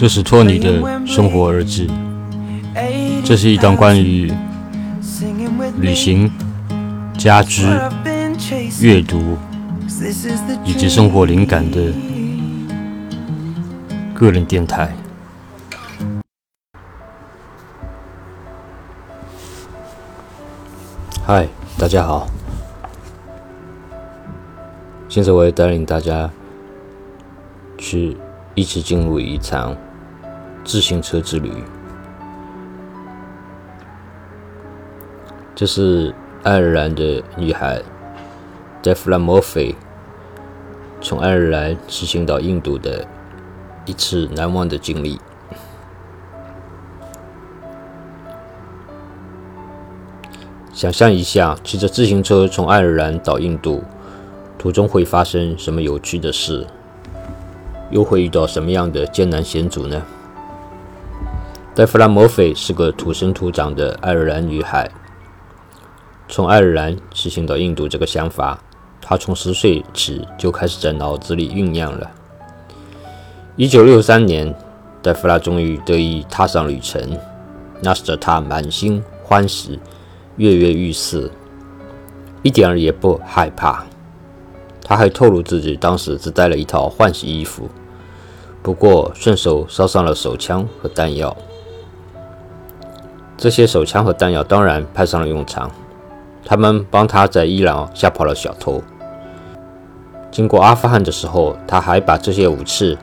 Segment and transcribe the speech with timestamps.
[0.00, 1.90] 这是托尼的生活日志。
[3.24, 4.32] 这是一档关于
[5.78, 6.30] 旅行、
[7.18, 7.64] 家居、
[8.80, 9.36] 阅读
[10.64, 11.92] 以及生活灵感的
[14.14, 14.94] 个人电台。
[21.26, 22.28] 嗨，大家好！
[25.08, 26.30] 现在我要带领大家
[27.76, 28.16] 去
[28.54, 29.76] 一起进入一场
[30.68, 31.50] 自行车之旅。
[35.54, 37.80] 这是爱尔兰的女孩
[38.82, 39.74] 戴弗拉·莫菲
[41.00, 43.02] 从爱尔兰骑行到印度的
[43.86, 45.18] 一次难忘的经历。
[50.74, 53.82] 想象一下，骑着自行车从爱尔兰到印度，
[54.58, 56.66] 途中会发生什么有趣的事？
[57.90, 60.02] 又会遇到什么样的艰难险阻呢？
[61.78, 64.90] 戴弗拉·摩菲是个土生土长的爱尔兰女孩。
[66.28, 68.60] 从爱尔兰骑行到印度这个想法，
[69.00, 72.10] 她从十岁起就开始在脑子里酝酿了。
[73.54, 74.52] 一九六三年，
[75.00, 77.16] 戴弗拉终于得以踏上旅程，
[77.80, 79.78] 那使得她满心欢喜。
[80.34, 81.30] 跃跃欲试，
[82.42, 83.86] 一点儿也不害怕。
[84.82, 87.68] 他还透露自己当时只带了一套换洗衣服，
[88.64, 91.36] 不过顺手捎上了手枪和弹药。
[93.38, 95.70] 这些手枪和弹药当然派上了用场，
[96.44, 98.82] 他们帮他在伊朗吓跑了小偷。
[100.28, 102.98] 经过阿富汗的时候，他还把这些武器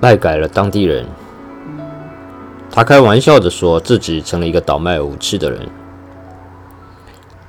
[0.00, 1.04] 卖给了当地人。
[2.70, 5.60] 他开玩笑地说自己成了一个倒卖武器的人。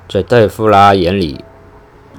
[0.10, 1.44] 在戴夫拉眼里，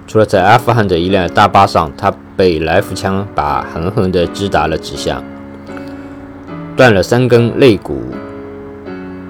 [0.06, 5.22] 除了在阿富汗的一辆大巴上，他被来福枪把狠狠地击打了几下，
[6.74, 8.00] 断了三根肋骨。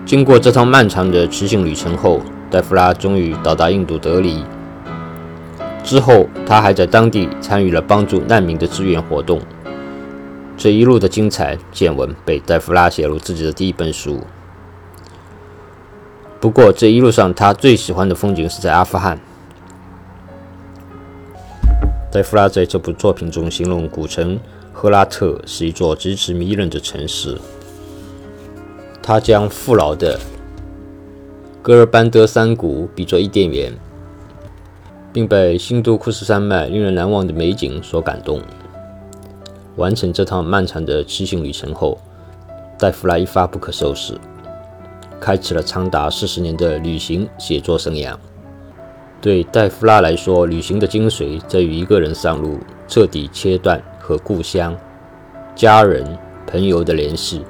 [0.07, 4.45] 经过这趟漫长的骑行旅程后，戴夫拉终于到达印度德里。
[5.83, 9.41] 之后，他还在当地参与了帮助难民的志愿活动。
[10.57, 14.21] 这一路的精彩见闻被戴夫拉写入自己的第一本书。
[16.41, 19.19] 不过这一路上，他最喜欢的风景是在阿富汗。
[22.13, 24.39] 戴夫拉在这部作品中形容古城
[24.73, 27.37] 赫拉特是一座极其迷人的城市。
[29.07, 30.19] 他将富饶的
[31.63, 33.73] 戈尔班德山谷比作伊甸园，
[35.13, 38.43] 并被新都库斯山脉令人难忘的美景所感动。
[39.77, 41.97] 完成这趟漫长的骑行旅程后，
[42.77, 44.19] 戴夫拉一发不可收拾。
[45.21, 48.13] 开启了长达四十年的旅行写作生涯。
[49.21, 52.59] 对戴夫拉来说，旅行的精髓在于一个人上路，
[52.89, 54.77] 彻底切断和故乡、
[55.55, 57.43] 家人、朋友的联系。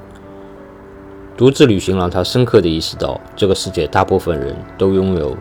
[1.36, 5.36] 独自旅行让他深刻地意识到，这个世界大部分人都拥有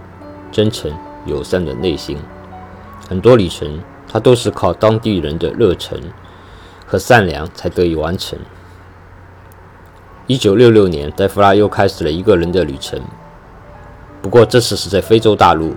[0.52, 0.92] 真诚
[1.26, 2.18] 友善的内心。
[3.08, 3.80] 很多旅程，
[4.12, 5.98] 他都是靠当地人的热忱
[6.86, 8.38] 和善良才得以完成。
[10.28, 13.00] 一九六六年，戴夫拉又开始了一个人的旅程，
[14.22, 15.76] 不过这次是在非洲大陆。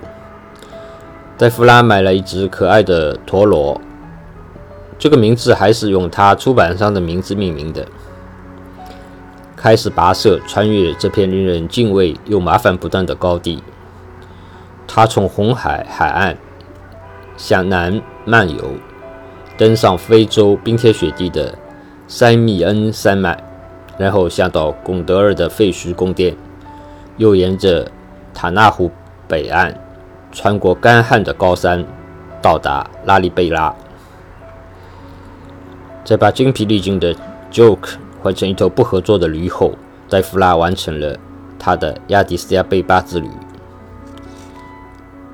[1.37, 3.79] 戴夫拉买了一只可爱的陀螺，
[4.97, 7.87] 这个名字还是用他出版商的名字命名的。
[9.61, 13.61] 开始跋涉，穿越这片令人敬畏又麻烦不断的高地。
[14.87, 16.37] 他从红海海岸
[17.35, 18.71] 向南漫游，
[19.57, 21.53] 登上非洲冰天雪地的
[22.07, 23.43] 塞米恩山脉。
[23.97, 26.33] 然后下到贡德尔的废墟宫殿，
[27.17, 27.91] 又沿着
[28.33, 28.89] 塔纳湖
[29.27, 29.77] 北岸，
[30.31, 31.83] 穿过干旱的高山，
[32.41, 33.75] 到达拉里贝拉。
[36.05, 37.13] 再把精疲力尽的
[37.51, 39.73] Joke 换成一头不合作的驴后，
[40.09, 41.17] 戴夫拉完成了
[41.57, 43.29] 他的亚迪斯亚贝巴之旅。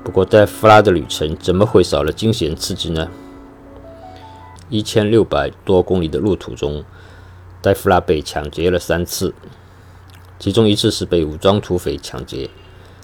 [0.04, 3.08] 不过，戴夫拉的旅程怎么会少了惊险刺激呢？
[4.68, 6.84] 一千六百多公里的路途中。
[7.62, 9.34] 戴夫拉被抢劫了三次，
[10.38, 12.48] 其中一次是被武装土匪抢劫，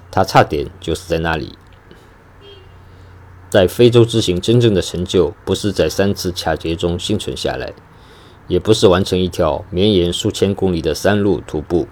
[0.09, 1.59] 他差点就死在那里。
[3.51, 7.73] 在非洲之行真正的成就，不是在三次抢劫中幸存下来，
[8.49, 11.87] 也不是完成一条绵延数千公里的山路徒步，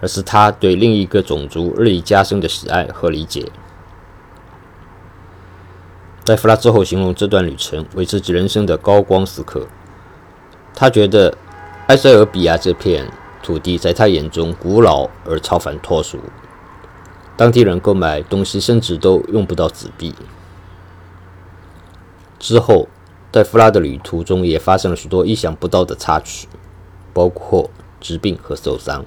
[0.00, 3.50] 而是他对另一个种族日益加深的喜爱和理解。
[6.24, 9.66] 戴夫拉之后形容这段旅程为自己人生的高光时刻，
[10.74, 11.36] 他觉得。
[11.88, 13.06] 埃塞俄比亚这片
[13.42, 16.18] 土地在他眼中古老而超凡脱俗，
[17.36, 20.14] 当地人购买东西甚至都用不到纸币。
[22.38, 22.88] 之后，
[23.34, 26.46] 在弗拉的旅途中也发生了许多意想不到的插曲。
[27.12, 27.70] 包括
[28.00, 29.04] 疾病和受伤。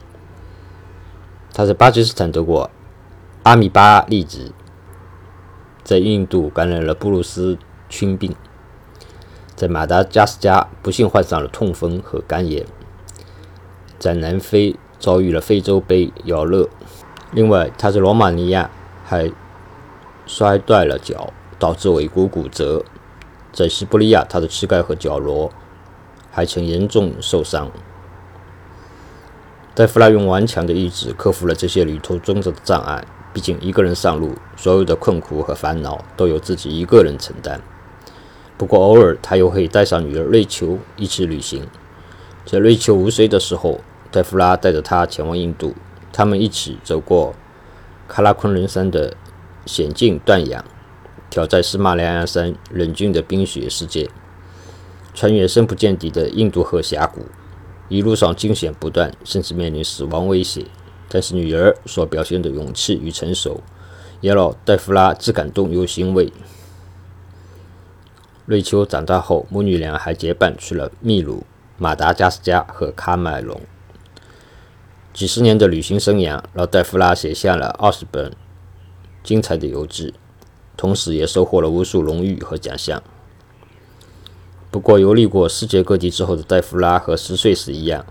[1.53, 2.69] 他在巴基斯坦得过
[3.43, 4.53] 阿米巴痢疾，
[5.83, 7.57] 在印度感染了布鲁斯
[7.89, 8.33] 菌病，
[9.57, 12.65] 在马达加斯加不幸患上了痛风和肝炎，
[13.99, 16.69] 在南非遭遇了非洲杯咬热。
[17.33, 18.69] 另外，他在罗马尼亚
[19.03, 19.29] 还
[20.25, 22.85] 摔断了脚，导致尾骨骨折。
[23.57, 25.49] 在西伯利亚，他的膝盖和脚踝
[26.29, 27.71] 还曾严重受伤。
[29.73, 33.03] 戴夫拉用顽强的意志克服了这些旅途中的障碍。
[33.33, 37.59] 毕竟，一个人上路，所有的困苦和烦恼都由自己一个人承担。
[38.59, 41.65] 不过，偶尔他又会带上女儿瑞秋一起旅行。
[42.45, 43.81] 在瑞秋五岁的时候，
[44.11, 45.73] 戴夫拉带着她前往印度。
[46.13, 47.33] 他们一起走过
[48.07, 49.15] 喀拉昆仑山的
[49.65, 50.63] 险境断崖，
[51.29, 54.09] 挑战喜马拉雅山冷峻的冰雪世界，
[55.13, 57.25] 穿越深不见底的印度河峡谷，
[57.89, 60.65] 一路上惊险不断，甚至面临死亡威胁。
[61.09, 63.61] 但是女儿所表现的勇气与成熟，
[64.19, 66.31] 也让戴夫拉既感动又欣慰。
[68.45, 71.45] 瑞秋长大后，母女俩还结伴去了秘鲁、
[71.77, 73.61] 马达加斯加和喀麦隆。
[75.13, 78.31] 几十年的旅行生涯，让戴夫拉写下了二十本
[79.23, 80.13] 精彩的游记，
[80.77, 83.03] 同时也收获了无数荣誉和奖项。
[84.71, 88.05] 不过，游历过世界各地之后的戴夫拉和十岁时一样，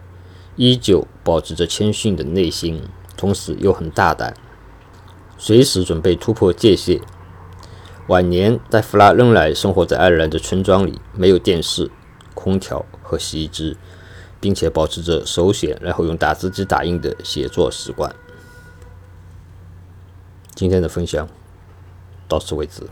[0.57, 2.83] 依旧保持着谦逊的内心，
[3.17, 4.37] 同时又很大胆，
[5.39, 7.01] 随时准备突破界限。
[8.09, 11.91] 晚年，戴夫拉仍然生活在爱尔兰的村庄里，没有电视、
[12.35, 13.77] 空调和洗衣机。
[14.39, 18.15] 并且保持着手写，然后用打字机打印的写作习惯。
[20.55, 21.27] 今天的分享
[22.29, 22.83] 到此为止。